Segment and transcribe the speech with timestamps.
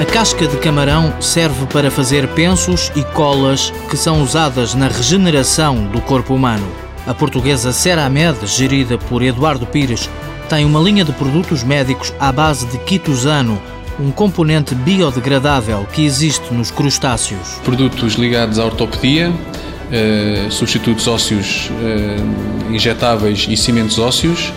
[0.00, 5.84] A casca de camarão serve para fazer pensos e colas que são usadas na regeneração
[5.88, 6.66] do corpo humano.
[7.06, 10.08] A portuguesa Ceramed, gerida por Eduardo Pires,
[10.48, 13.60] tem uma linha de produtos médicos à base de quitosano,
[14.00, 17.60] um componente biodegradável que existe nos crustáceos.
[17.62, 19.30] Produtos ligados à ortopedia,
[19.92, 22.16] eh, substitutos ósseos eh,
[22.72, 24.50] injetáveis e cimentos ósseos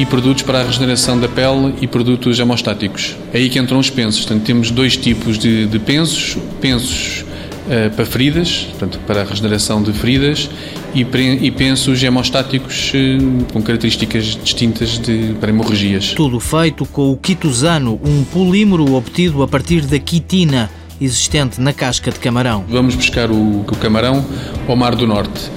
[0.00, 3.16] e produtos para a regeneração da pele e produtos hemostáticos.
[3.34, 4.24] É aí que entram os pensos.
[4.24, 6.38] Portanto, temos dois tipos de, de pensos.
[6.58, 7.20] Pensos
[7.66, 10.48] uh, para feridas, portanto, para a regeneração de feridas
[10.94, 16.14] e, e pensos hemostáticos uh, com características distintas de, para hemorragias.
[16.14, 22.10] Tudo feito com o quitosano, um polímero obtido a partir da quitina existente na casca
[22.10, 22.64] de camarão.
[22.66, 24.24] Vamos buscar o, o camarão
[24.66, 25.50] ao Mar do Norte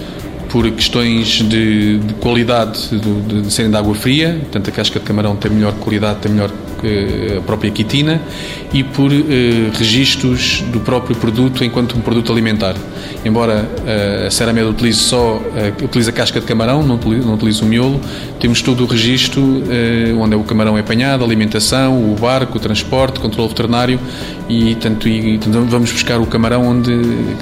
[0.53, 5.05] por questões de, de qualidade de, de, serem de água fria, portanto a casca de
[5.05, 6.51] camarão tem melhor qualidade, tem melhor
[6.83, 8.21] eh, a própria quitina
[8.71, 12.75] e por eh, registros do próprio produto enquanto um produto alimentar.
[13.25, 17.65] Embora eh, a Ceramed utilize só eh, utiliza a casca de camarão, não não utiliza
[17.65, 17.99] o miolo,
[18.39, 22.61] temos todo o registro eh, onde o camarão é apanhado, a alimentação, o barco, o
[22.61, 23.99] transporte, controle veterinário
[24.49, 26.91] e tanto, e, tanto vamos buscar o camarão onde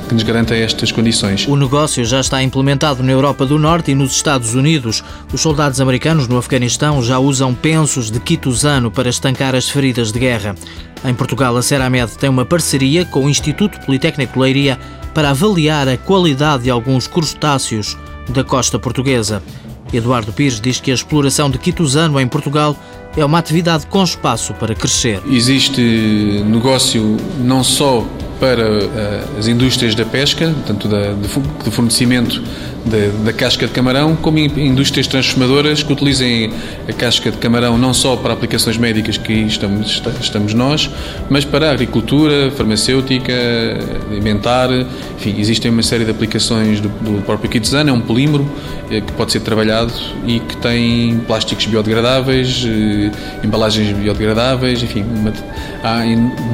[0.08, 1.48] que nos garanta estas condições.
[1.48, 5.04] O negócio já está implementado na Europa do Norte e nos Estados Unidos.
[5.34, 10.20] Os soldados americanos no Afeganistão já usam pensos de quitosano para estancar as feridas de
[10.20, 10.56] guerra.
[11.04, 14.78] Em Portugal, a Ceramed tem uma parceria com o Instituto Politécnico Leiria
[15.14, 17.98] para avaliar a qualidade de alguns crustáceos
[18.30, 19.42] da costa portuguesa.
[19.94, 22.76] Eduardo Pires diz que a exploração de quitosano em Portugal
[23.16, 25.22] é uma atividade com espaço para crescer.
[25.30, 25.82] Existe
[26.46, 28.06] negócio não só
[28.42, 32.42] para uh, as indústrias da pesca, tanto da, de fornecimento
[32.86, 36.52] da, da, casca de camarão, como indústrias transformadoras que utilizem
[36.90, 40.90] a casca de camarão não só para aplicações médicas, que estamos, estamos nós,
[41.30, 43.32] mas para a agricultura, farmacêutica,
[44.10, 44.70] alimentar,
[45.16, 48.50] enfim, existem uma série de aplicações do, do próprio Kitsana, é um polímero
[48.90, 49.94] eh, que pode ser trabalhado
[50.26, 53.12] e que tem plásticos biodegradáveis, eh,
[53.44, 55.32] embalagens biodegradáveis, enfim, uma,
[55.84, 56.04] há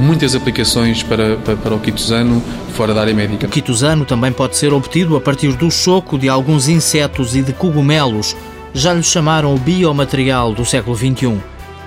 [0.02, 2.44] muitas aplicações para, para, para o quitosano
[2.74, 3.48] fora da área médica.
[3.48, 7.54] O quitosano também pode ser obtido a partir do choco de alguns insetos e de
[7.54, 8.36] cogumelos.
[8.74, 11.38] Já lhe chamaram o biomaterial do século XXI.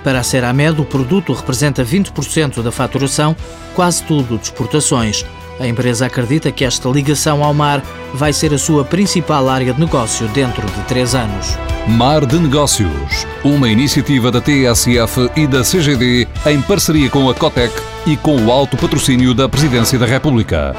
[0.03, 3.35] Para a Ceramed, o produto representa 20% da faturação,
[3.75, 5.23] quase tudo de exportações.
[5.59, 9.79] A empresa acredita que esta ligação ao mar vai ser a sua principal área de
[9.79, 11.55] negócio dentro de três anos.
[11.87, 17.73] Mar de Negócios, uma iniciativa da TSF e da CGD em parceria com a Cotec
[18.05, 20.75] e com o alto patrocínio da Presidência da República.